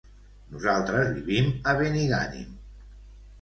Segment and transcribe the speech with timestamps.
[0.53, 2.57] Nosaltres vivim a Benigànim.